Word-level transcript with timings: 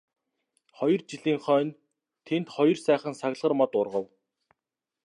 Хоёр 0.77 1.01
жилийн 1.11 1.39
хойно 1.45 1.73
тэнд 2.27 2.47
хоёр 2.55 2.77
сайхан 2.85 3.13
саглагар 3.21 3.53
мод 3.57 3.71
ургав. 3.81 4.05